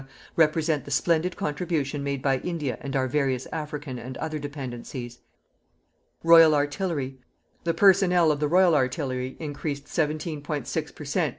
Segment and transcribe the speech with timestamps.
[0.35, 5.19] represent the splendid contribution made by India and our various African and other Dependencies.
[6.23, 7.19] =Royal Artillery.=
[7.65, 11.29] The personnel of the Royal Artillery increased 17.6 per cent.